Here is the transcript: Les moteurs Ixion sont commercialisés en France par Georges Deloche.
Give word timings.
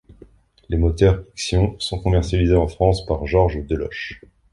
Les 0.69 0.77
moteurs 0.79 1.23
Ixion 1.35 1.75
sont 1.77 1.99
commercialisés 1.99 2.55
en 2.55 2.67
France 2.67 3.05
par 3.05 3.27
Georges 3.27 3.63
Deloche. 3.67 4.19